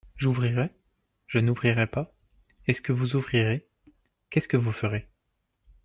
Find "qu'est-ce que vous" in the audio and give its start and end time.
4.31-4.71